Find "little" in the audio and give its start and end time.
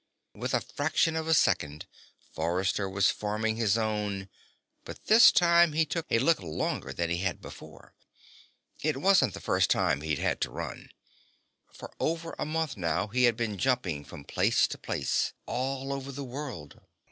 6.17-6.57